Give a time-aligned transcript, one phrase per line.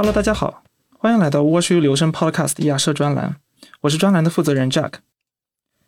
[0.00, 0.62] Hello，大家好，
[0.96, 3.34] 欢迎来到 Watch You 留声 Podcast 亚社专栏，
[3.80, 4.92] 我是专栏的负责人 Jack。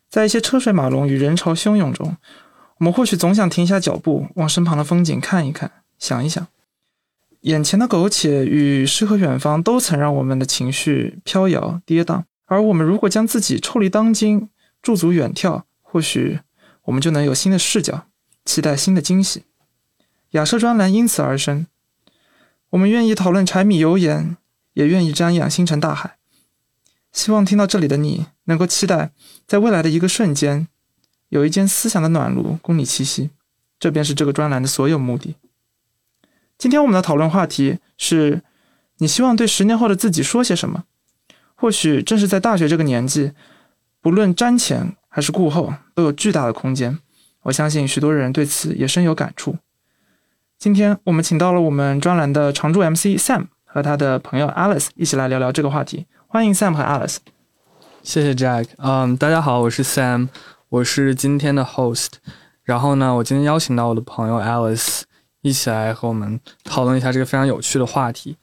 [0.09, 2.17] 在一些车水马龙与人潮汹涌中，
[2.79, 6.45] 我们或许总想停下脚步，往身旁的风景看一看，想一想。
[7.43, 14.49] 眼前的苟且与诗和远方都曾让我们的情绪飘摇跌宕，而我们如果将自己抽离当今，
[14.81, 16.41] 驻足远眺，或许
[16.83, 18.07] 我们就能有新的视角，
[18.43, 19.43] 期待新的惊喜。
[20.31, 21.65] 雅舍专栏因此而生，
[22.71, 24.37] 我们愿意讨论柴米油盐，
[24.73, 26.17] 也愿意瞻仰星辰大海。
[27.11, 29.11] 希望听到这里的你，能够期待
[29.45, 30.69] 在未来的一个瞬间，
[31.27, 33.31] 有一间思想的暖炉供你栖息。
[33.77, 35.35] 这便是这个专栏的所有目的。
[36.57, 38.41] 今天我们的讨论话题是：
[38.99, 40.85] 你希望对十年后的自己说些什么？
[41.55, 43.33] 或许正是在大学这个年纪，
[43.99, 46.99] 不论瞻前还是顾后，都有巨大的空间。
[47.41, 49.57] 我相信许多人对此也深有感触。
[50.61, 56.05] 今天我们请到了我们专栏的常驻 MC Sam 和他的朋友 Alice 一起来聊聊这个话题。
[56.27, 57.17] 欢迎 Sam 和 Alice。
[58.03, 58.67] 谢谢 Jack。
[58.77, 60.27] 嗯，大家好，我是 Sam，
[60.69, 62.09] 我是今天的 host。
[62.63, 65.01] 然后呢，我今天邀请到我的朋友 Alice。
[65.41, 68.37] 一起来和我们讨论一下这个非常有趣的话题。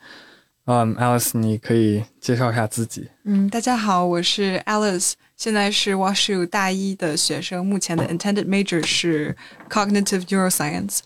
[0.64, 3.08] 嗯，Alice，你可以介绍一下自己。
[3.26, 9.36] 嗯，大家好，我是 Alice，现在是 WashU 大一的学生，目前的 intended major 是
[9.70, 10.98] cognitive neuroscience。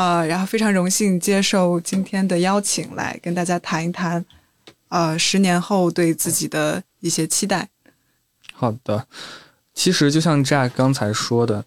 [0.00, 4.24] 呃，然后非常荣幸接受今天的邀请，来跟大家谈一谈，
[4.88, 7.68] 呃，十年后对自己的一些期待。
[8.54, 9.06] 好的，
[9.74, 11.66] 其实就像 Jack 刚才说的，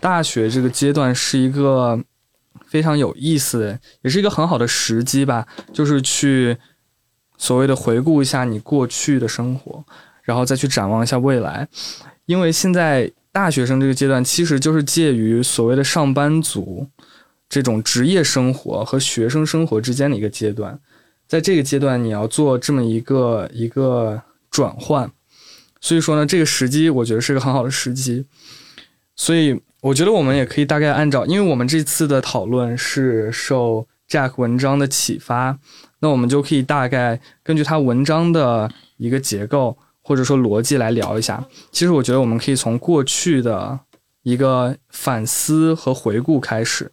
[0.00, 2.02] 大学这个阶段是一个。
[2.66, 6.54] 非常有意思的，也是一个很好的时机吧，就是去
[7.38, 9.82] 所谓的回顾一下你过去的生活，
[10.22, 11.66] 然后再去展望一下未来。
[12.26, 16.86] 因为现在大学生这个阶段，其实就是介于所谓的上班族
[17.48, 20.78] 这种职业生活和学生生活之间的一个阶段。
[21.26, 25.10] 在这个阶段，你要做这么一个一个转换，
[25.80, 28.26] 所以说呢，这个时机我觉得是个很好的时机，
[29.16, 29.60] 所以。
[29.80, 35.56] 我觉得我们也可以大概按照，因为我们这次的讨论是受 Jack 文章的启发，
[36.00, 41.46] 那我们就可以大概根据他文章的一个结构或者说逻辑来聊一下。
[41.70, 43.78] 其实我觉得我们可以从过去的
[44.24, 46.90] 一个反思和回顾开始。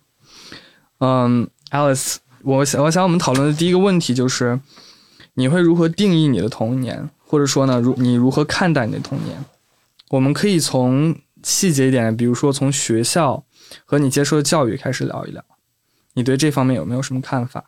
[1.05, 4.59] 嗯，Alice，我想我想我们讨论的第一个问题就是，
[5.35, 9.37] 你会如何定义你的童年，或者说呢，如你如何看待你的童年？
[10.09, 11.15] 我们可以从。
[11.43, 13.45] 细节一点，比如说从学校
[13.85, 15.45] 和你接受的教育开始聊一聊，
[16.15, 17.65] 你对这方面有没有什么看法？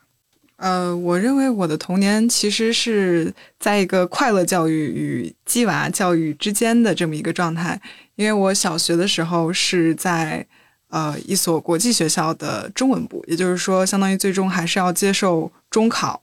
[0.56, 7.80] 呃，我认为我的童年其实是在一个快乐教育与鸡娃教育之间的这么一个状态，
[8.16, 10.44] 因为我小学的时候是在
[10.90, 16.22] 呃一所国际学校的中文部，也就是说，相当于最终还是要接受中考，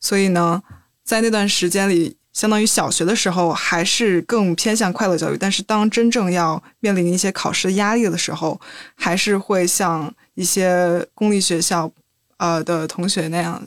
[0.00, 0.62] 所以呢，
[1.04, 2.16] 在那段时间里。
[2.34, 8.60] 相当于小学的时候还是更偏向快乐教育，但是当真正要面临一些考试压力的时候，
[8.96, 11.88] 还是会像一些公立学校，
[12.38, 13.64] 呃的同学那样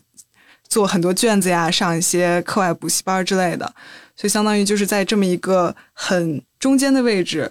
[0.67, 3.73] 做很多卷子呀，上一些课外补习班之类的。
[4.17, 7.49] 所以相当于就是在这么一个很中间的位置，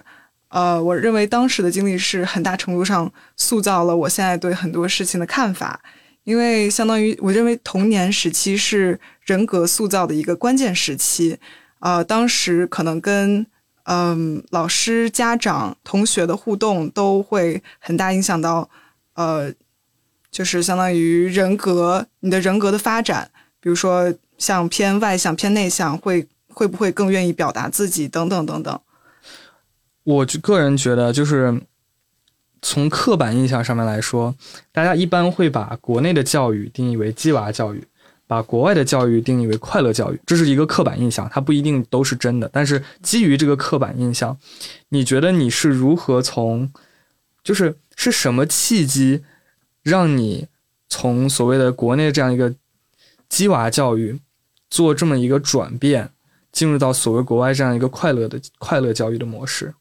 [0.49, 5.81] 呃，我认为当时的经历是很大程度上塑造了我现在对很多事情的看法。
[6.23, 11.39] 因为相当于我认为童年时期是人格塑造的一个关键时期，
[11.79, 13.47] 呃，当时可能跟
[13.83, 18.69] 嗯老师、家长、同学的互动都会很大影响到，
[19.13, 19.53] 呃，
[20.29, 23.31] 就是相当于人格你的人格的发展，
[23.61, 28.77] 比如说像偏外向、偏内向，会会不会更愿意表达自己等等等等。
[30.07, 31.61] 我个人觉得就是。
[32.59, 34.33] 从刻板印象上面来说，
[34.71, 37.81] 大家一般会把国内的教育定义为鸡娃教育，
[38.25, 42.49] 把国外的教育定义为快乐教育，这是一个刻板印象，它不一定都是真的。
[42.51, 44.35] 但是基于这个刻板印象，
[44.89, 46.69] 你觉得你是如何从，
[47.43, 49.23] 就是是什么契机，
[49.83, 50.47] 让你
[50.89, 52.55] 从所谓的国内这样一个
[53.29, 54.19] 鸡娃教育
[54.67, 56.09] 做这么一个转变，
[56.51, 59.75] 进入到所谓国外这样一个快乐的快乐教育的模式？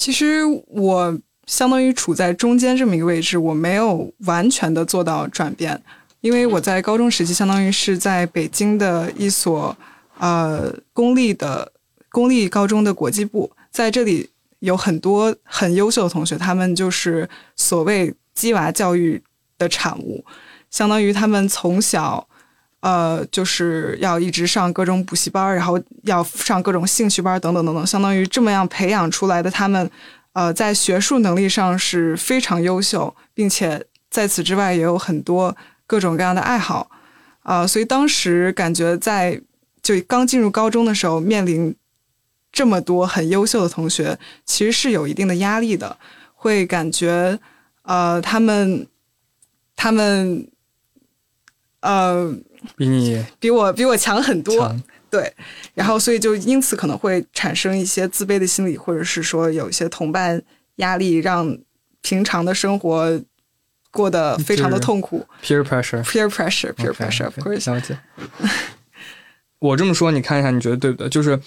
[0.00, 1.20] 其实我。
[1.46, 5.82] 相当于处在中间这么一个位置，我没有完全的做到转变，
[6.20, 9.76] 因为我在高中时期相当于是在北京的一所
[10.18, 11.72] 呃公立的
[12.08, 14.30] 公立高中的国际部，在这里
[14.60, 19.20] 有很多很优秀的同学，他们就是所谓鸡娃教育
[19.58, 20.24] 的产物，
[20.70, 22.28] 相当于他们从小
[22.80, 29.90] 呃就是要一直上各种补习班，然后要上各种兴趣班等等等等，相当于这么样培养出来的他们。
[30.32, 35.56] 呃，在学术能力上是非常优秀，并且在此之外也有很多
[35.88, 36.88] 各种各样的爱好。
[37.42, 39.40] 啊、所以当时感觉在
[39.82, 41.74] 就刚进入高中的时候，面临
[42.52, 45.98] 这么多很优秀的同学，其实是有一定的压力的，
[46.34, 47.36] 会感觉
[47.82, 48.86] 呃他们
[49.74, 50.48] 他们
[51.80, 52.32] 呃
[52.76, 54.74] 比你比我比我强很多，
[55.10, 55.32] 对，
[55.74, 60.42] 然后所以就因此可能会产生一些自卑的心理，或者是说有一些同伴
[60.76, 61.58] 压力，让
[62.02, 63.20] 平常的生活
[63.90, 65.26] 过得非常的痛苦。
[65.42, 66.02] peer pressure。
[66.04, 67.72] peer pressure，peer pressure，of OK，course。
[67.72, 67.98] 了解。
[69.58, 71.08] 我这么说，你看一下，你觉得对不对？
[71.08, 71.38] 就是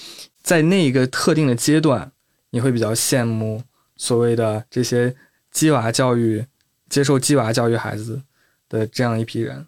[0.42, 2.12] 在那一个特定的阶段，
[2.52, 3.64] 你会比较羡慕
[3.96, 5.16] 所谓的这些
[5.52, 6.46] 鸡娃教育、
[6.90, 8.22] 接受鸡娃教育孩子
[8.70, 9.66] 的这样一批人。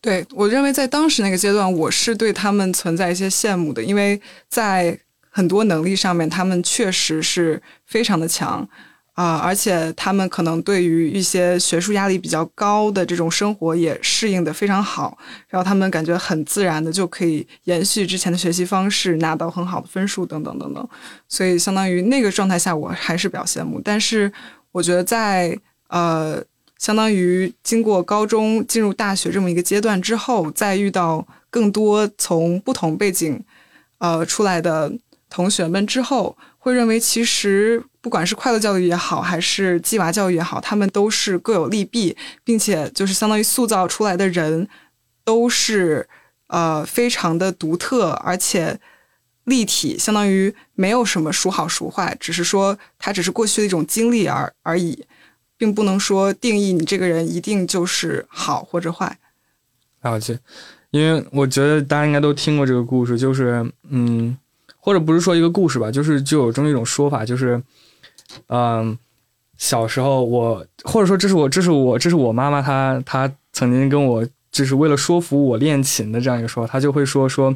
[0.00, 4.98] 对我认为在当时那个阶段，我是对他们存在一些羡慕的，因为在
[5.28, 8.68] 很多能力上面，他们确实是非常的强
[9.14, 15.18] 啊、而且他们可能对于一些学术压力比较高的这种生活也适应的非常好，
[15.48, 20.88] 然后他们感觉很自然的就可以延续之前的学习方式，拿到很好的分数等等等等，
[21.28, 23.78] 所以相当于那个状态下，我还是比较羡慕。
[23.84, 24.32] 但是
[24.72, 25.54] 我觉得在
[25.88, 26.42] 呃
[26.80, 33.44] 相当于经过高中进入大学这么一个阶段之后，再遇到更多从不同背景
[33.98, 34.90] 呃出来的
[35.28, 44.66] 同学们之后，会认为其实不管是快乐教育也好，还是鸡娃教育也好，他们都是各有利弊，并且就是相当于塑造出来的人
[45.22, 46.08] 都是
[46.46, 48.80] 呃非常的独特，而且
[49.44, 55.04] 立体，相当于没有什么孰好孰坏，只是说它只是过去的一种经历而而已。
[55.60, 59.18] 并不能说定义你这个人一定就是好或者坏。
[60.00, 60.38] 了解，
[60.90, 64.34] 因为我觉得大家应该都听过这个故事，就是嗯，
[64.78, 67.62] 或者不是说一个故事吧，就是就有这么一种说法，就是
[68.46, 68.96] 嗯，
[69.58, 77.54] 小时候我或者说这是我这是我这是我妈妈她她曾经跟我就是为了说服我练琴的这样一个说法，她就会说说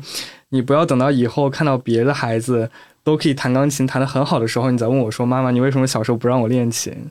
[0.50, 2.70] 你不要等到以后看到别的孩子
[3.02, 7.10] 都可以弹钢琴弹得很好的时候，你再问我说妈妈你为什么小时候不让我练琴？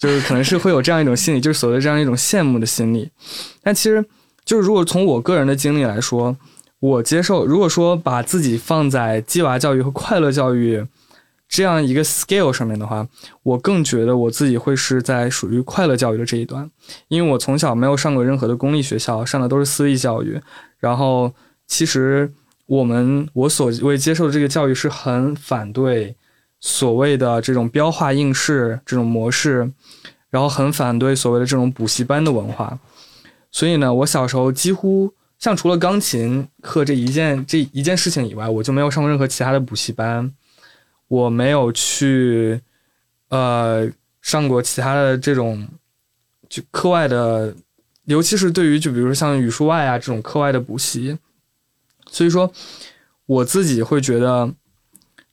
[0.00, 3.10] 就是可能是会有这样一种心理，就是所谓这样一种羡慕的心理，
[3.62, 4.04] 但其实。
[4.42, 6.36] 就是如果从我个人的经历来说，
[6.80, 10.84] 我接受，如果说把自己放在鸡娃教育和快乐教育
[11.46, 13.06] 这样一个 scale 上面的话，
[13.44, 16.68] 我更觉得我自己会是在属于快乐教育的这一端，
[17.08, 20.40] 因为我从小没有上过任何的公立学校，上的都是私立教育。
[20.78, 21.32] 然后，
[21.68, 22.32] 其实
[22.66, 26.16] 我们我所谓接受的这个教育是很反对
[26.60, 29.72] 所谓的这种标化应试这种模式，
[30.28, 32.78] 然后很反对所谓的这种补习班的文化。
[33.50, 40.32] 所以呢，我小时候几乎像除了钢琴课这一件这一件事情以外，我就没有上过任何其他的补习班，
[41.08, 42.60] 我没有去
[43.30, 43.90] 呃
[44.20, 45.66] 上过其他的这种
[46.48, 47.56] 就课外的，
[48.04, 51.18] 尤其是对于就比如说像语数外啊这种课外的补习，
[52.10, 52.52] 所以说
[53.24, 54.52] 我自己会觉得，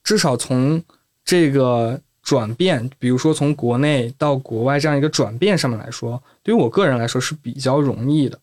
[0.03, 0.81] 至少从
[1.27, 8.39] 这个转变，比如说从国内到国外这样一个转变上面来说，对于我个人来说是比较容易的。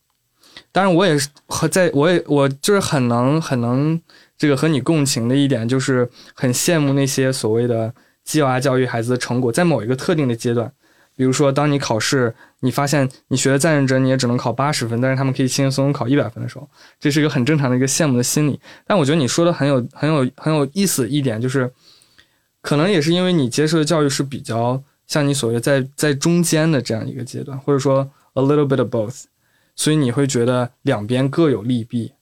[0.71, 3.99] 当然，我也是和在我也我就是很能很能
[4.37, 7.91] 这个和你共情的一点，就是很羡慕那些所谓的
[8.23, 10.71] 鸡娃教育孩子的成果，在某一个特定的阶段，
[11.17, 16.69] 比如说当你考试，你发现你学的再认真，你也只能考八十分，但是他们可以轻轻松松考一百分的时候，
[17.01, 18.61] 这是一个很正常的一个羡慕的心理。
[18.87, 21.73] 但我觉得你说的很有很有很有意思一点就是。
[22.65, 29.25] 可能也是因为你接受的教育是比较像你所谓在在中间的这样一个阶段，或者说 a little bit of both，
[29.77, 32.13] 所以你会觉得两边各有利弊。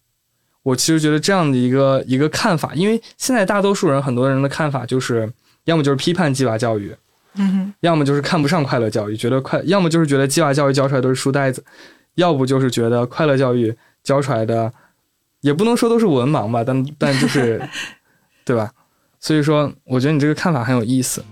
[0.64, 5.32] 我其实觉得这样的一个一个看法，因为现在大多数人很多人的看法就是，
[5.66, 6.92] 要么就是批判鸡娃教育，
[7.36, 11.64] 嗯哼，要么就是看不上快乐教育，觉得快，要么就是觉得鸡娃教育教出来都是书呆子，
[12.16, 13.72] 要不就是觉得快乐教育
[14.02, 14.72] 教出来的，
[15.40, 17.62] 也不能说都是文盲吧，但但就是，
[18.44, 18.72] 对吧？
[19.24, 21.24] 所以说，我觉得你这个看法很有意思。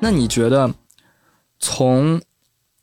[0.00, 0.74] 那你觉得
[1.58, 2.20] 从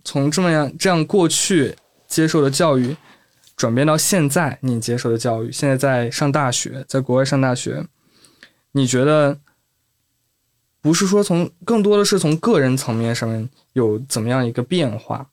[0.04, 1.76] 从这么样这样过去
[2.08, 2.96] 接受的教育，
[3.56, 7.88] 转变到现在你接受的教育，现在在上大学，在国外上大学，
[8.74, 9.40] 你觉得
[10.82, 15.28] 不是说从更多的是从个人层面上面有怎么样一个变化？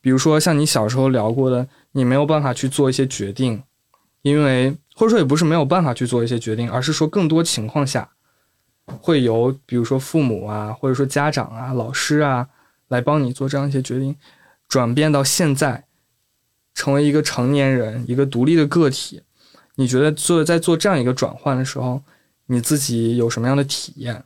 [0.00, 3.60] 比如说像你小时候聊过的，你没有办法去做一些决定，
[4.22, 8.08] 因为或者说也不是没有办法去做一些决定，而是说更多情况下
[8.86, 12.48] 会由比如说父母啊，或者说家长啊、老师啊
[12.86, 14.14] 来帮你做这样一些决定，
[14.68, 15.84] 转变到现在
[16.72, 19.22] 成为一个成年人，一个独立的个体，
[19.74, 22.00] 你觉得做在做这样一个转换的时候，
[22.46, 24.22] 你自己有什么样的体验？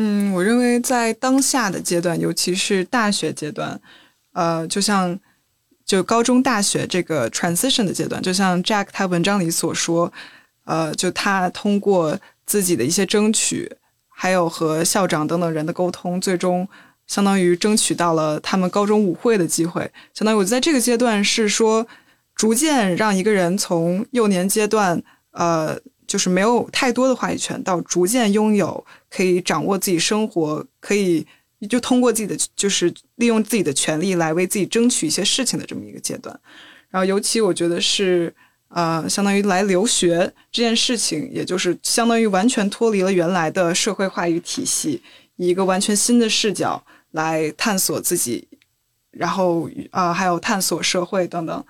[0.00, 3.80] 嗯，我认为在当下的阶段，尤其是大学阶段，
[4.32, 5.18] 呃，就像
[5.84, 10.12] 就高中、大学这个 transition 的阶段，就像 Jack 他文章里所说，
[10.66, 13.68] 呃，就他通过自己的一些争取，
[14.08, 16.68] 还有和校长等等人的沟通，最终
[17.08, 19.90] 相当于争取到了他们高中舞会的机会。
[20.14, 21.84] 相当于我在这个阶段是说，
[22.36, 25.02] 逐渐让一个人从幼年阶段，
[25.32, 25.76] 呃。
[26.08, 31.24] 就是没有太多的话语权，到逐渐拥有可以掌握自己生活，可以
[31.68, 36.40] 就通过自己的就是利用自己的权利来为自己争取一些事情的这么一个阶段。
[36.88, 38.34] 然后，尤其我觉得是
[38.68, 45.02] 呃，相当于来留学这件事情，也就是相当于完全脱离了原来的社会话语体系，
[45.36, 48.48] 以一个完全新的视角来探索自己，
[49.10, 51.64] 然后啊，还有探索社会等等。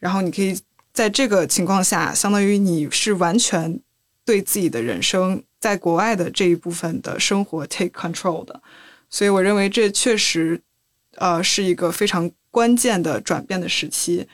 [0.00, 0.58] 然后你可以。
[0.96, 3.78] 在这个情况下，相当于你是完全
[4.24, 8.62] 对自己的人生在国外的这一部分的生活 take control 的，
[9.10, 10.62] 所以我认为这确实，
[11.16, 14.26] 呃，是一个非常关键的转变的时期。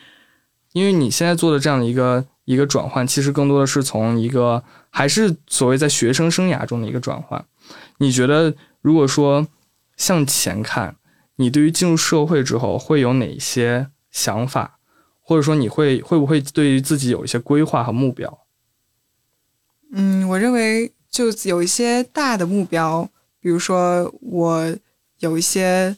[0.72, 7.44] 因为你现在做的这样的一个一个转换，其实更多的是从一个还是所谓在学生生涯中的一个转换。
[7.98, 9.48] 你觉得，如果说
[9.96, 10.94] 向前看，
[11.34, 14.78] 你对于进入社会之后会有哪些想法？
[15.32, 18.38] 或者说你会会不会对于自己有一些规划和目标？
[19.90, 23.08] 嗯，我认为就有一些大的目标，
[23.40, 24.76] 比如说我
[25.20, 25.96] 有一些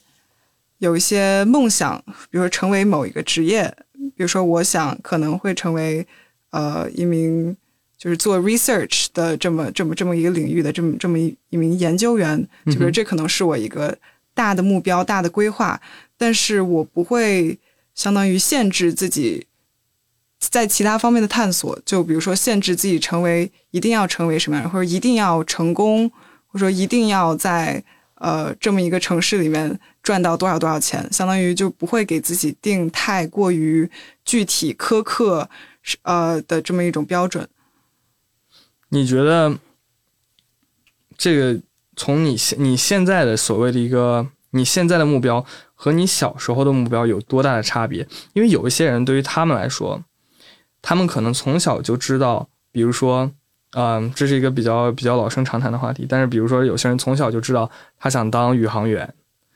[0.78, 2.00] 有一些梦想，
[2.30, 3.76] 比如说成为某一个职业，
[4.14, 6.06] 比如说我想可能会成为
[6.50, 7.56] 呃一名
[7.98, 13.98] 就是做 research 的这么这么这么一个领域的这么这么一一名研究员，就比如这可能是我一个
[14.32, 15.80] 大的目标、大的规划，
[16.16, 17.58] 但是我不会。
[17.94, 19.46] 相当于限制自己
[20.38, 26.10] 在其他方面的探索，就比如说限制自己成为一定要成为什么样，或者一定要成功，
[26.46, 27.82] 或者说一定要在
[28.16, 31.08] 呃这么一个城市里面赚到多少多少钱。
[31.12, 33.90] 相当于就不会给自己定太过于
[34.24, 35.48] 具体苛刻
[36.02, 37.48] 呃的这么一种标准。
[38.90, 39.58] 你觉得
[41.16, 41.60] 这个
[41.96, 45.44] 从你现你现在的所谓的一个你现在的目标？
[45.84, 48.08] 和你小时候的目标有多大的差别？
[48.32, 50.02] 因为有一些人对于他们来说，
[50.80, 53.30] 他们可能从小就知道，比如说，
[53.72, 56.06] 嗯，这是一个比较比较老生常谈的话题。
[56.08, 59.12] 但是，比如说有些人从小就知道他想当宇航员，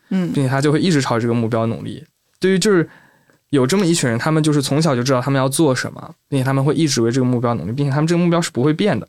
[0.09, 2.05] 嗯，并且他就会一直朝这个目标努力。
[2.39, 2.87] 对于就是
[3.49, 9.07] 有这么一群人，他们就是从小就知道他们要做什么，并且他们会一直为这个目标努力，并且他们这个目标是不会变的。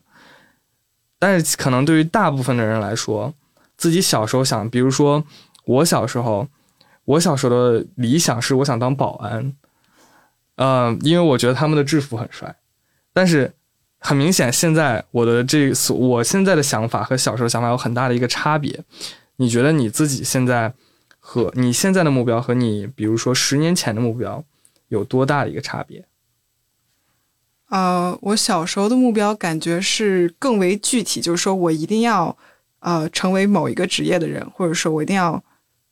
[1.19, 3.31] 但是，可能对于大部分的人来说，
[3.77, 5.23] 自己小时候想，比如说
[5.65, 6.47] 我小时候。
[7.05, 9.53] 我小时候的理想是我想当保安，
[10.55, 12.55] 嗯，因为我觉得他们的制服很帅。
[13.11, 13.51] 但是
[13.99, 18.83] 很明显，现在我的这所我现在的想法和小时候想法有很大的一个差别。
[19.37, 20.73] 你觉得你自己现在
[21.19, 24.43] 和你现在的目标和你比如说十年前的目标
[24.89, 26.05] 有多大的一个差别？
[27.69, 32.37] 呃，我小时候的目标感觉是更为具体，就是说我一定要
[32.79, 35.43] 呃成为某一个职业的人，或者说我一定要。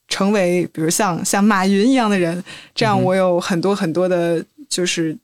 [0.10, 5.16] 成为比如像像马云一样的人，这样我有很多很多的，就是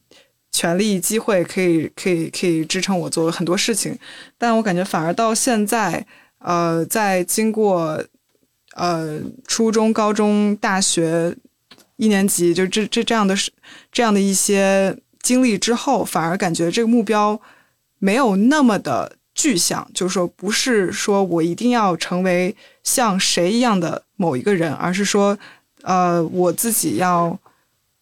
[0.52, 3.98] 权利机会可以可以可以支撑我做很多事情。
[4.38, 6.06] 但我感觉反而到现在，
[6.38, 8.02] 呃，在经过
[8.76, 11.36] 呃初中、高中、大学
[11.98, 13.36] 一年级就这这这样的
[13.92, 17.42] 这样的一些经历之后，反而感觉这个目标
[17.98, 19.18] 没有那么的。
[19.36, 25.38] 具象就是说，不是说我一定要成为像谁一样的某一个人，而是说，
[25.84, 27.38] 呃，我自己要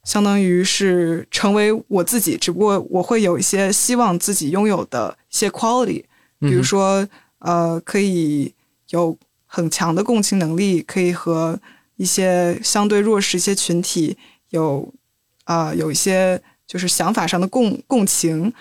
[0.03, 6.03] 相当于是成为我自己，只不过我会有一些希望自己拥有的一些 quality，
[6.39, 7.07] 比如说，
[7.39, 8.53] 呃，可以
[8.91, 11.59] 有很强的共情能力，可以和
[11.95, 14.15] 一些相对弱势一些群体
[14.51, 14.93] 有
[15.45, 16.41] 啊有一些。
[16.65, 18.51] 就是想法上的共共情，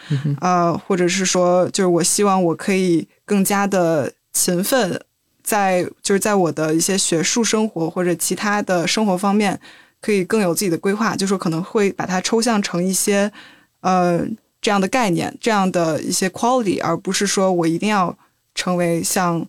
[0.41, 5.01] 呃，或者是说，就是我希望我可以更加的勤奋，
[5.43, 9.59] 在就是在我的一些学术生活或者其他的生活方面，
[10.01, 11.15] 可以更有自己的规划。
[11.15, 13.33] 就说可能会把它抽象成一些
[13.81, 14.21] 呃
[14.61, 18.17] 这样的概念，这样的一些 quality，而不是说我一定要
[18.55, 19.47] 成为像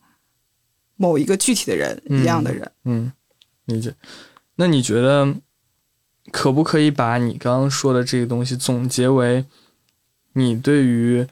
[0.95, 2.71] 某一个具体的人一样的人。
[2.85, 3.11] 嗯，
[3.65, 3.93] 理解。
[4.55, 5.35] 那你觉得？
[6.31, 9.45] 可不可以把你刚刚说的这个东西总结为，
[10.33, 11.27] 你对于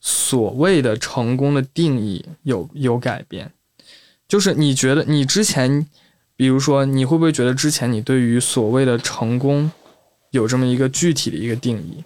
[0.00, 3.52] 所谓的成功的定义有有改变？
[4.26, 5.86] 就是你觉得你之前，
[6.36, 9.70] 比如说你会不会觉得之前你对于所谓的成功
[10.30, 12.04] 有这么一个具体的一个定义？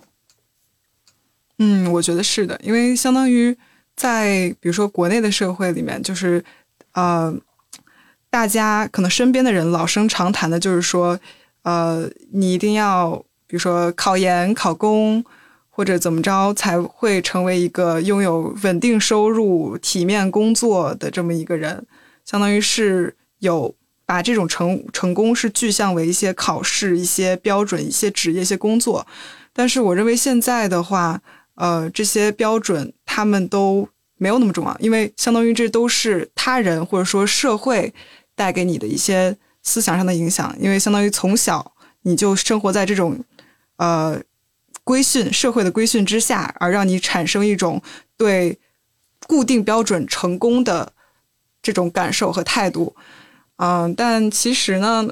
[1.59, 3.57] 嗯，我觉得是的，因为相当于
[3.97, 6.45] 在比如说国内的社会里面，就是
[6.93, 7.35] 呃，
[8.31, 11.19] 大家可能身边的人老生常谈的就是说，
[11.63, 15.25] 呃，你一定要比如说考研、考公
[15.71, 21.87] 或者怎么着才会成为一个拥有稳定收入、体面工作的这么一个人，
[22.25, 29.07] 相当于是有把这种成成功是具象为一些考试、一些标准、一些职业、一些工作。
[29.53, 31.21] 但是我认为现在的话，
[31.55, 37.93] 呃，这些标准他们都没有那么重要，因为相当于这都是他人或者说社会
[38.35, 43.25] 带给你的一些思想上的影响，因为相当于从小你就生活在这种
[43.77, 44.21] 呃
[44.85, 47.81] 规训社会的规训之下，而让你产生一种
[48.17, 48.59] 对
[49.27, 50.93] 固定标准成功的
[51.63, 52.95] 这种感受和态度。
[53.57, 55.09] 嗯，但其实呢，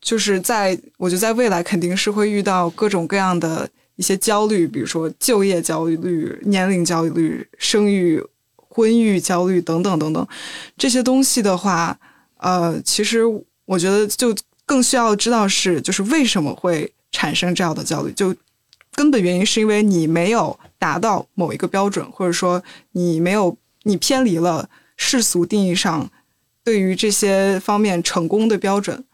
[0.00, 3.68] 就是在我觉得在未来肯定是会遇到各种各样的。
[3.96, 8.20] 一些焦虑，比如说就业焦虑、年龄焦虑、生育、
[8.56, 10.26] 婚育焦虑等等等等，
[10.78, 11.96] 这些东西的话，
[12.38, 13.22] 呃，其实
[13.72, 14.34] 我觉得就
[14.66, 18.34] 更需要知道是，就是为什么会产生这样的焦虑，就
[18.94, 22.62] 根本原因是因为你没有达到某一个标准，或者说
[22.92, 26.10] 你没有你偏离了世俗定义上
[26.62, 29.04] 对于这些方面成功的标准，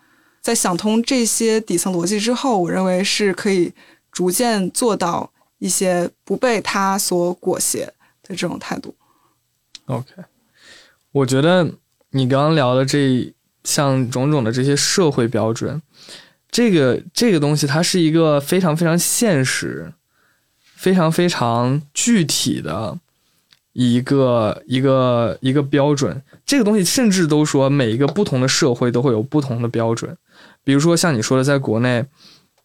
[0.40, 3.72] 在想通这些底层逻辑之后，我认为是可以。
[4.10, 7.84] 逐渐做到一些不被他所裹挟
[8.22, 8.92] 的这种态度。
[9.84, 10.12] OK，
[11.12, 11.74] 我觉得
[12.10, 13.32] 你刚刚聊的这
[13.68, 15.80] 像种种的这些社会标准，
[16.50, 19.92] 这个这个东西它是一个非常非常现实、
[20.74, 22.98] 非常非常具体的
[23.72, 26.22] 一个一个一个标准。
[26.46, 30.16] 这个东西甚至都说每一个不同的社会都会有不同的标准。
[30.64, 32.06] 比如说像你说的，在国内，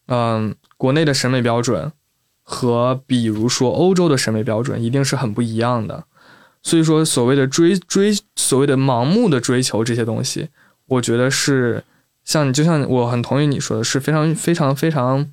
[0.08, 0.56] 嗯。
[0.76, 1.94] 国内的审美标准
[2.42, 6.04] 和比如说欧洲的审美标准一定是很不一样的，
[6.62, 10.50] 所以说所谓的追追所谓的盲目的追求这些东西，
[10.94, 11.84] 我觉得是
[12.24, 15.32] 像你就像我很同意你说的是非常非常非常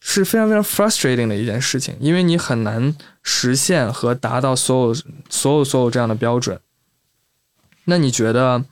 [0.00, 4.94] 是非常非常 frustrating 的一件事情，因为你很难实现和达到所有
[5.28, 6.60] 所有所有这样的标准。
[7.84, 8.64] 那你觉得？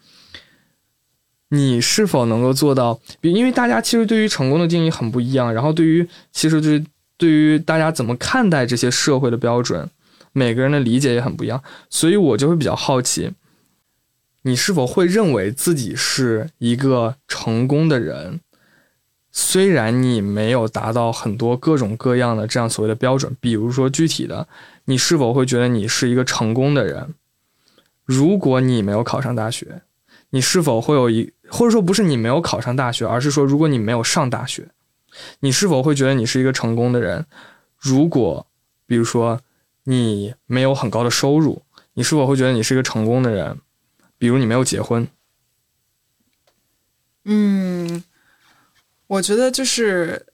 [1.51, 3.01] 你是否能够做到？
[3.21, 6.85] 因为大家其实对于成功的定义很不一样，然后对于其实就是
[7.17, 9.89] 对于大家怎么看待这些社会的标准，
[10.33, 13.31] 每个人的理解也很不一样，所以我就会比较好奇，
[14.47, 18.39] 你是否会认为自己是一个成功的人？
[19.33, 24.47] 虽然你没有达到很多各种各样的这样所谓的标准，比如说具体的，
[24.85, 27.13] 你是否会觉得你是一个成功的人？
[28.05, 29.83] 如果你没有考上大学，
[30.31, 31.33] 你是否会有一？
[31.49, 34.69] 或者说不是你没有考上大学，而是说如果你没有上大学，
[35.41, 37.27] 你是否会觉得你是一个成功的人？
[37.77, 38.47] 如果
[38.87, 39.41] 比如说
[39.83, 41.63] 你没有很高的收入，
[41.95, 43.59] 你是否会觉得你是一个成功的人？
[44.19, 45.07] 比如你没有结婚。
[47.25, 48.05] 嗯，
[49.07, 50.27] 我觉得就是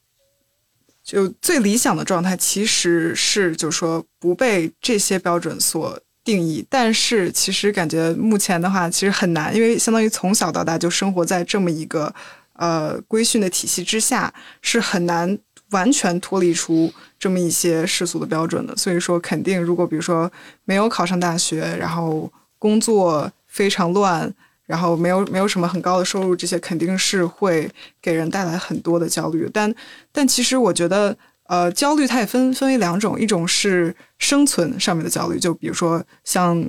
[1.03, 6.01] 就最理想的状态其实是就是说不被这些标准所。
[6.25, 12.14] 定义，但是其实感觉目前的话，其实很难，因为相当于从小到大就生活在这么一个
[12.53, 15.37] 呃规训的体系之下，是很难
[15.71, 18.77] 完全脱离出这么一些世俗的标准的。
[18.77, 20.31] 所以说，肯定如果比如说
[20.64, 24.35] 没有考上大学，然后工作非常乱，
[24.67, 29.49] 然后没有没有什么很高的收入，这些肯定是会给人带来很多的焦虑。
[29.53, 29.73] 但
[30.11, 31.17] 但其实我觉得。
[31.47, 36.67] 呃，焦虑它也分分为两种，一种是生存上面的焦虑，就比如说像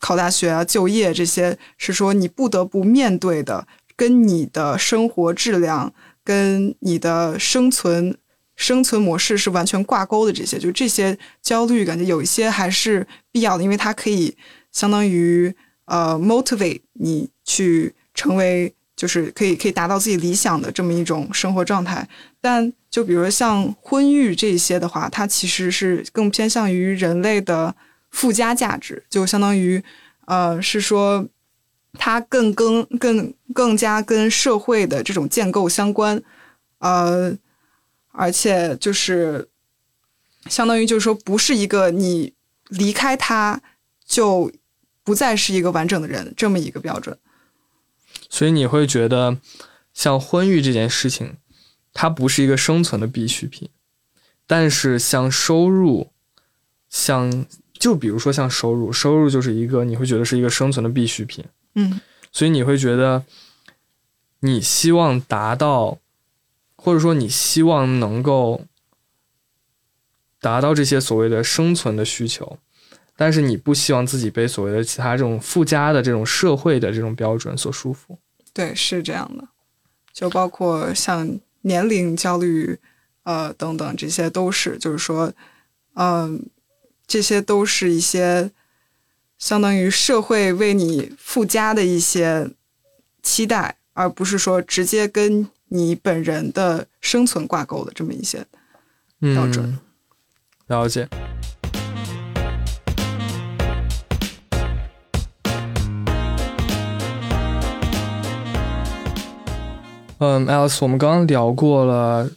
[0.00, 5.92] 考大学啊、就业这些，是说你不得不面对的，跟你的生活质量、
[6.24, 8.16] 跟你的生存
[8.56, 10.32] 生存模式是完全挂钩的。
[10.32, 14.36] 这些就这些焦虑，感觉有一些还是必要的，因为它可以
[14.72, 15.54] 相当于
[15.86, 18.74] 呃 motivate 你去成为。
[18.96, 22.08] 就是可以可以达到自己理想的这么一种生活状态，
[22.40, 27.74] 但就比如像婚育这些的话，它其实是更偏向于人类的
[28.12, 29.82] 附加价值，就相当于，
[30.26, 31.26] 呃，是说
[31.94, 36.22] 它更更更更加跟社会的这种建构相关，
[36.78, 37.36] 呃，
[38.12, 39.48] 而且就是
[40.48, 42.32] 相当于就是说不是一个你
[42.68, 43.60] 离开它
[44.06, 44.52] 就
[45.04, 47.16] 不再是一个完整的人这么一个标准。
[48.28, 49.38] 所以你会觉得，
[49.92, 51.36] 像婚育这件事情，
[51.92, 53.68] 它不是一个生存的必需品，
[54.46, 56.10] 但是像收入，
[56.88, 61.44] 像就比如说像收入，收入就是一个你会觉得是一个生存的必需品。
[61.74, 62.00] 嗯，
[62.32, 63.24] 所以你会觉得，
[64.40, 65.98] 你希望达到，
[66.76, 68.64] 或者说你希望能够
[70.40, 72.58] 达到这些所谓的生存的需求，
[73.16, 78.16] 但是你不希望自己被所谓的其他这种附加的这种社会的这种标准所束缚。
[78.52, 79.46] 对，是这样的，
[80.12, 82.78] 就包括像年龄焦虑，
[83.24, 85.32] 呃，等等，这些都是，就是说，
[85.94, 86.44] 嗯、
[87.06, 88.50] 这些都是一些
[89.38, 92.50] 相当于社会为你附加的一些
[93.22, 98.46] 期待，而不是说直接跟你本人的生存挂钩的这么一些。
[99.20, 99.78] 标准嗯、
[100.66, 101.08] 了解。
[110.18, 112.30] 嗯，Alice，我们刚刚聊过了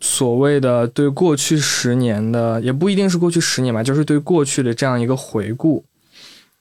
[0.00, 5.84] 所谓的对过去十年的，也不一定是过去十年吧，就是对过去的这样一个回顾。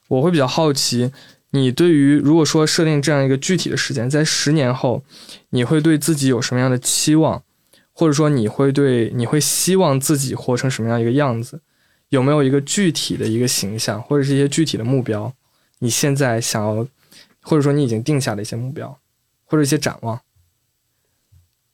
[0.08, 1.12] 我会比较好奇，
[1.52, 5.04] 你对于如果说设定这样一个具体的时间，在十年后，
[5.50, 7.44] 你会对自己有什么样的期望？
[7.92, 11.62] 或者说你会对你会希望自己活成什么样一个样子？
[12.10, 15.34] 有没有一个具体的一个形象，或者是一些具体的目标？
[15.80, 16.88] 你现在想要，
[17.42, 18.98] 或者说你已经定下的一些目标，
[19.44, 20.20] 或者一些展望？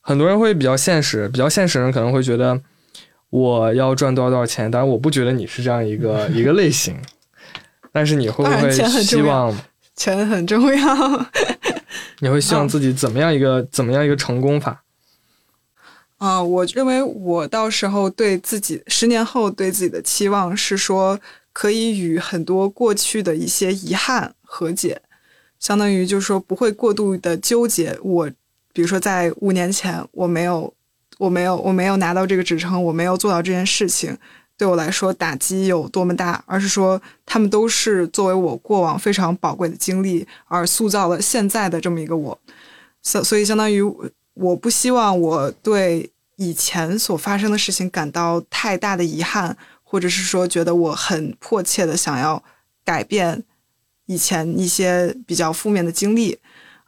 [0.01, 2.59] 很多人会比较现实，比较现实的人可能会觉得
[3.29, 6.99] 我要赚多少多少钱，当然我不觉得你是这样一个 一个类型，
[7.91, 9.57] 但是你会不会希重要望
[9.95, 11.25] 钱很重要。
[12.19, 14.83] 你会希望自己怎么样一个、怎么样一个成功法？
[16.17, 21.19] 啊、我认为我到时候对自己十年后对自己的期望是说，
[21.51, 25.01] 可以与很多过去的一些遗憾和解，
[25.59, 28.31] 相当于就是说不会过度的纠结我，
[28.73, 30.73] 比如说在五年前我没有，
[31.17, 34.17] 我没有，我没有拿到这个职称，我没有做到这件事情，
[34.57, 42.39] 对我来说打击有多么大，而是说他们都是作为我过往非常宝贵的经历而塑造了现在的这么一个我，
[43.01, 43.81] 所所以相当于
[44.33, 52.41] 我不希望我对以前所发生的事情感到太大的遗憾，或者是说觉得我很迫切的想要
[52.85, 53.43] 改变
[54.05, 56.39] 以前一些比较负面的经历。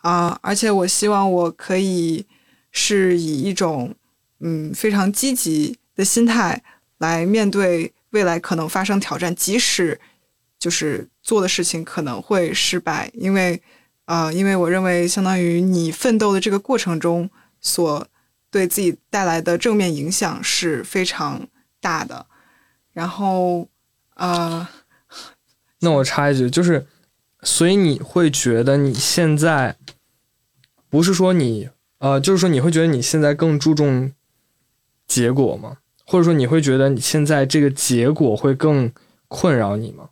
[0.03, 2.25] 啊、而且我希望我可以
[2.71, 3.95] 是以一种
[4.39, 6.61] 嗯非常积极的心态
[6.97, 9.99] 来面对未来可能发生挑战，即使
[10.59, 13.61] 就是做的事情可能会失败，因为
[14.05, 17.29] 呃，因为我认为相当于你奋斗的这个过程中
[17.61, 18.05] 所
[18.51, 21.47] 对自己带来的正面影响是非常
[21.79, 22.25] 大的。
[22.91, 23.69] 然后
[24.15, 24.69] 啊，
[25.79, 26.85] 那我插一句，就是，
[27.41, 29.75] 所以你会觉得你现在
[30.93, 34.11] 不是说你呃，就是说你会觉得你现在更注重
[35.07, 35.77] 结果吗？
[36.05, 38.91] 或者说你会觉得你现在这个结果会更
[39.27, 40.09] 困扰你吗？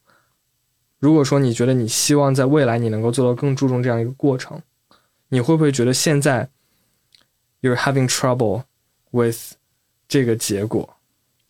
[0.97, 4.59] 如果说你觉得你希望在未来你能够做到更注重这样一个过程，
[5.29, 6.49] 你会不会觉得现在
[7.61, 8.63] you're having trouble
[9.11, 9.51] with
[10.07, 10.97] 这个结果？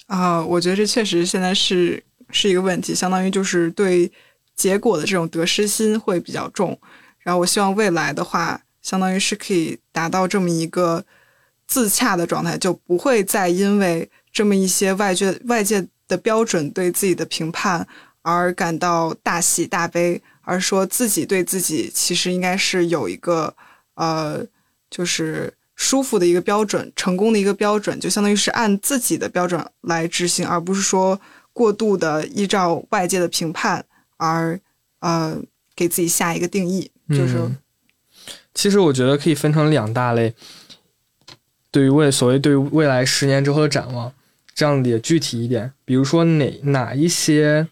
[0.08, 4.12] 啊、我觉得这确实现在是是一个问题，相当于就是对
[4.58, 6.78] 结果的这种得失心会比较重。
[7.20, 11.04] 然后我希望未来的话，相当于是可以达到这么一个
[11.67, 17.88] 自洽的状态，就不会再因为这么一些外界外界的标准对自己的评判
[18.22, 23.54] 而感到大喜大悲，而说自己对自己其实应该是有一个
[23.96, 24.46] 呃，
[24.89, 31.20] 就是舒服的一个标准，成功的一个标准，就相当于是按自己的标准来执行，而不是说
[31.54, 33.84] 过度的依照外界的评判
[34.17, 34.60] 而
[35.00, 35.38] 呃
[35.76, 37.39] 给自己下一个定义，就是、
[38.54, 40.34] 其实我觉得可以分成两大类，
[41.72, 44.13] 对于未所谓对于未来十年之后的展望，
[44.54, 47.67] 这样也具体一点，比如说哪哪一些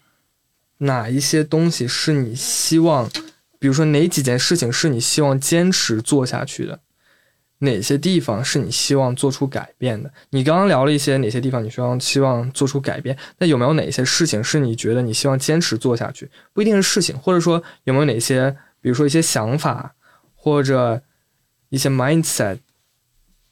[0.78, 3.08] 哪一些东西是你希望，
[3.58, 6.80] 比如说哪几件事情是你希望坚持做下去的，
[7.58, 10.10] 哪些地方是你希望做出改变的？
[10.30, 16.30] 你刚刚聊了一些哪些地方你希望希望做出改变，那有没有哪些事情是你觉得你希望坚持做下去？
[16.54, 19.94] 不一定是事情，或者说有没有哪些，比如说一些想法
[20.42, 21.02] 或者
[21.68, 22.58] 一些 mindset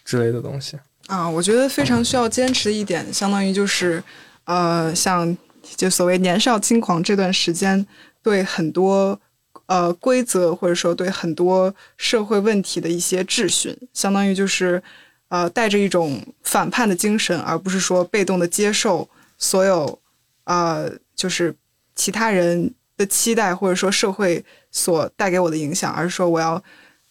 [0.03, 0.79] 之类的东西？
[1.07, 4.03] 啊，我觉得非常需要坚持的一点，相当于就是，
[4.44, 5.37] 呃，像
[5.77, 7.87] 就所谓年少轻狂这段时间，
[8.22, 9.20] 对很多
[9.66, 14.83] 呃规则或者说对很多社会问题的一些质询，相当于就是
[15.29, 19.98] 呃带着一种反叛的精神，而不是说被动的接受所有
[20.44, 21.55] 呃就是
[21.94, 24.44] 其他人的期待或者说社会
[24.79, 26.62] 所带给我的影响，而是说我要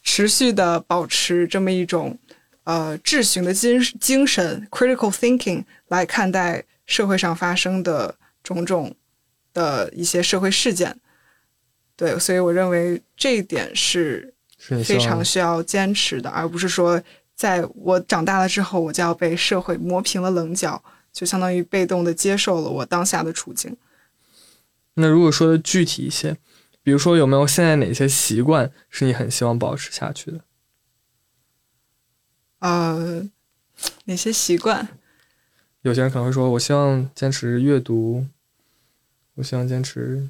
[0.02, 2.18] 持续的保持这么一种。
[2.64, 8.94] 呃，质询的精精神 （critical thinking） 来看待社会上发生的种种
[9.54, 11.00] 的一些社会事件。
[11.96, 14.34] 对，所以我认为这一点是
[14.84, 17.02] 非常需要坚持的，而不是说
[17.36, 23.78] 在我长大了之后，我就要被社会磨平了棱角，就相当于被动的接受了我当下的处境。
[24.96, 26.36] 那如果说的具体一些，
[26.88, 30.40] 比如说有没有现在哪些习惯是你很希望保持下去的？
[32.60, 33.30] 呃，
[34.06, 34.88] 哪些习惯？
[35.82, 38.26] 有些人可能会说，我希望坚持阅读，
[39.36, 40.30] 我希望坚持，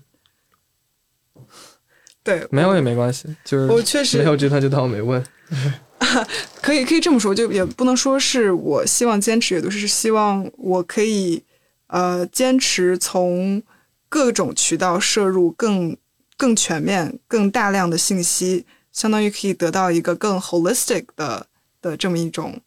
[2.23, 5.23] 对，没有也没关系，就是我确实没有这段就当我没问。
[6.59, 11.43] 可以可以这么说，就也不能说是我希望坚持阅读，是希望我可以
[11.85, 13.61] 呃坚持从
[14.09, 15.95] 各种渠道摄入更
[16.37, 21.47] 更全面、更大量的信息，相当于可以得到一个更 holistic 的
[21.81, 22.61] 的这么一种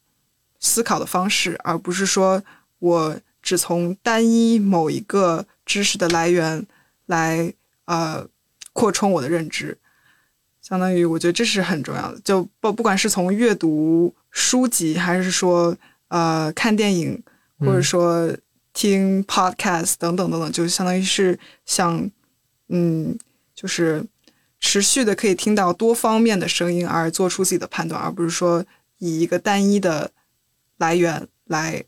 [0.58, 2.42] 思考的方式，而不是说
[2.80, 6.66] 我只从单一某一个知识的来源
[7.06, 7.54] 来
[7.84, 8.26] 呃
[8.72, 9.78] 扩充我的认知。
[10.60, 15.76] 相当于我觉得这是很重要的，就不不管是从阅读书籍，还是说
[16.08, 17.20] 呃看电影，
[17.60, 18.30] 或者说
[18.72, 22.08] 听 podcast 等等等等，就相当于是像
[22.68, 23.18] 嗯，
[23.54, 24.06] 就是
[24.58, 28.64] 持续的可以听到多方面的声音，而做出自己的判断，而不是说
[28.98, 30.10] 以一个单一的
[30.78, 31.84] 来源来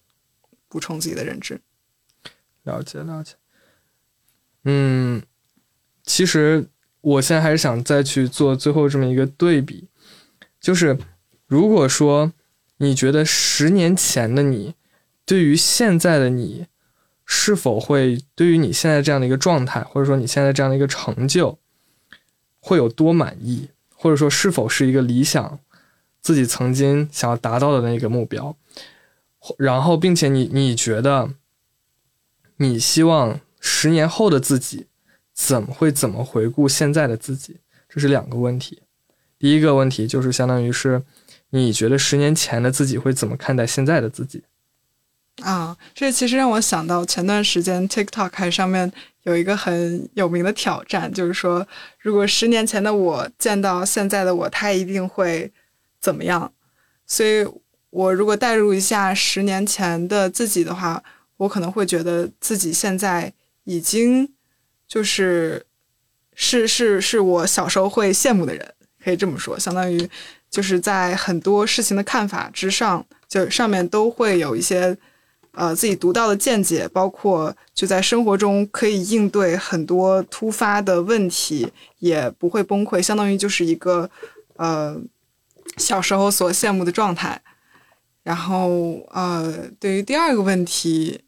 [0.68, 1.60] 补充自己的认知。
[2.62, 3.34] 了解了解。
[4.64, 5.22] 嗯，
[6.04, 6.68] 其实。
[7.02, 9.88] 我现在还是想再去做最后这么一个对比，
[10.60, 10.96] 就是
[11.48, 12.32] 如果说
[12.76, 14.76] 你觉得十年前的你
[15.24, 16.68] 对于现在的你
[17.34, 21.58] 是否会对于你现在这样的一个状态，或者说你现在这样的一个成就
[22.60, 25.58] 会有多满意，或者说是否是一个理想
[26.20, 28.54] 自己曾经想要达到的那个目标，
[29.56, 31.30] 然后并且你你觉得
[32.58, 34.86] 你希望十年后的自己。
[35.34, 37.56] 怎么会怎么回顾现在的自己？
[37.88, 38.82] 这是两个问题。
[39.38, 41.02] 第一个问题就是相当于是，
[41.50, 44.44] 你觉得十年前的自己会怎么看待现在的自己？
[45.40, 48.92] 啊，这其实让我想到前段时间 TikTok 还上面
[49.22, 51.66] 有一个很有名的挑战，就是说，
[51.98, 55.50] 如果十年前的我见到现在的我，他一定会
[56.00, 56.52] 怎么样？
[57.06, 57.46] 所以，
[57.90, 61.02] 我如果代入一下十年前的自己的话，
[61.38, 63.32] 我可能会觉得自己现在
[63.64, 64.32] 已经。
[64.88, 65.64] 就是
[66.34, 70.06] 是是是我小时候会羡慕的人，可以这么说，相当于
[70.50, 74.94] 就是在很多事情的看法之上，就上面都会有一些
[75.52, 84.10] 呃自己独到的见解，包括就在生活中可以应对很多突发的问题，也不会崩溃，相当于就是一个
[84.56, 85.00] 呃
[85.76, 87.40] 小时候所羡慕的状态。
[88.22, 91.22] 然后呃，对于第二个问题，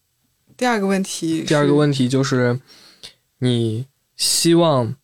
[0.57, 2.61] 第二个问题，第二个问题就是。
[3.39, 4.95] 你希望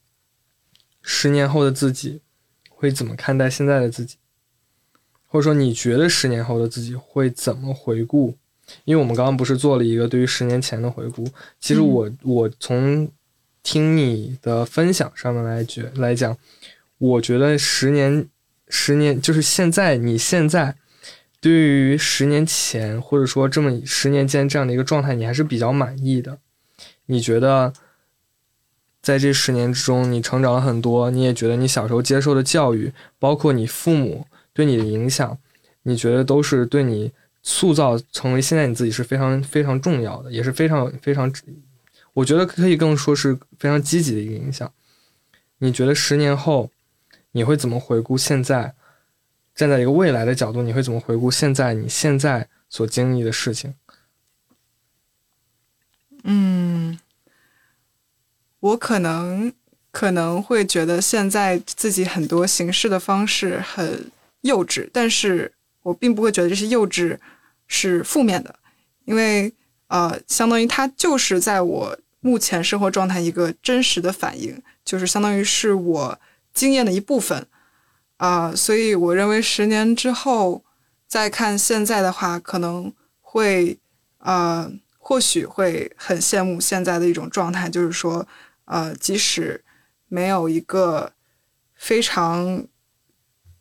[1.03, 2.23] 十年后的自己
[2.71, 4.17] 会怎么看待现在的自己？
[5.27, 8.39] 或者说，你觉得十年后的自己会怎么回顾？
[8.85, 11.27] 因为我们刚刚不是做了一个对于十年前的回顾。
[11.59, 13.09] 其实我我从
[13.63, 16.37] 听你的分享上面来觉来讲，
[16.99, 18.29] 我觉得十年
[18.69, 20.75] 十年就是现在，你现在
[21.41, 26.39] 对于十年前或者说这么十年间这样的一个状态，你还是比较满意的？
[27.07, 27.73] 你觉得？
[29.03, 35.39] 在这十年之中，你成长了很多，你也觉得你小时候接受的教育，包括你父母对你的影响，
[35.85, 37.11] 你觉得都是对你
[37.43, 41.33] 塑造成为现在你自己是非常非常重要的，也是非常非常，
[42.13, 44.73] 我觉得可以更说是非常积极的一个影响。
[45.59, 46.71] 你觉得十年后
[47.33, 48.75] 你会怎么回顾现在？
[49.53, 53.75] 站在一个未来的角度，你会怎么回顾现在你现在所经历的事情？
[56.25, 56.99] 嗯。
[58.61, 59.53] 我可能
[59.91, 64.11] 可能会觉得现在自己很多行事的方式很
[64.43, 67.19] 幼稚，但是我并不会觉得这些幼稚
[67.67, 68.55] 是负面的，
[69.05, 69.53] 因为
[69.89, 76.21] 呃，相当于它就是在我目前生活状态一个真实的反应，就是相当于是我
[76.53, 77.47] 经验的一部分
[78.17, 80.65] 啊，所以我认为十年之后
[81.07, 83.79] 再看现在的话，可能会
[84.19, 88.27] 呃，或许会很羡慕现在的一种状态，就是说。
[88.67, 89.65] 呃，即使
[90.07, 91.13] 没有一个
[91.75, 92.65] 非常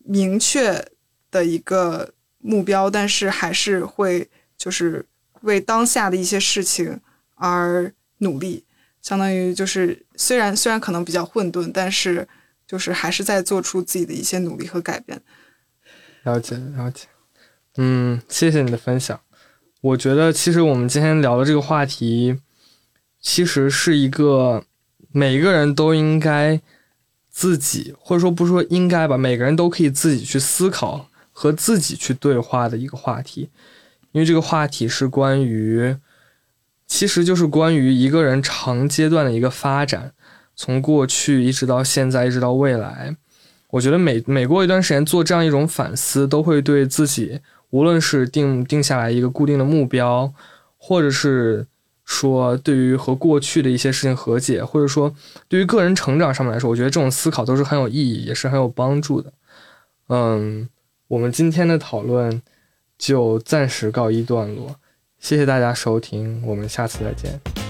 [0.05, 0.88] 明确
[1.32, 5.06] 的一个目标，但是还是会就是
[5.42, 7.00] 为当下的一些事情
[7.36, 8.63] 而努力，
[9.02, 12.28] 相当于就是虽然虽然可能比较混沌，但是
[12.68, 15.22] 就是还是在做出自己的一些努力和改变。
[16.24, 17.08] 了解了解，
[17.78, 19.20] 嗯，谢谢你的分享。
[19.82, 22.39] 我觉得其实我们今天聊的这个话题，
[23.22, 24.63] 其实是一个。
[25.12, 26.62] 每一个人都应该
[27.32, 33.49] 自己，或者说不说应该吧，每个人都可以自己去思考和自己去对话的一个话题，
[34.12, 35.95] 因为这个话题是关于
[36.86, 40.12] 其实就是关于一个人长阶段的一个发展，
[40.54, 43.15] 从过去一直到现在，一直到未来。
[43.69, 50.34] 我觉得每每过一段时间做这样一种反思，都会对自己，无论是定定下来一个固定的目标，
[50.78, 51.65] 或者是
[52.04, 55.15] 说对于和过去的一些事情和解，或者说
[55.47, 59.32] 对于个人成长上面来说，我觉得这种思考都是很有意义，也是很有帮助的。
[60.10, 60.67] 嗯，
[61.10, 62.39] 我们今天的讨论
[62.95, 64.76] 就暂时告一段落，
[65.17, 67.68] 谢谢大家收听，我们下次再见。